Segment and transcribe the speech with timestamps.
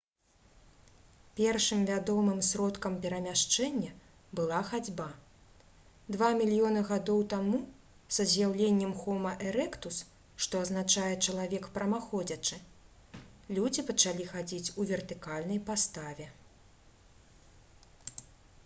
[1.39, 3.91] першым вядомым сродкам перамяшчэння
[4.39, 5.05] была хадзьба.
[6.15, 7.59] два мільёны гадоў таму
[8.17, 10.01] са з'яўленнем хома эрэктус
[10.47, 12.61] што азначае «чалавек прамаходзячы»
[13.59, 16.31] людзі пачалі хадзіць у вертыкальнай паставе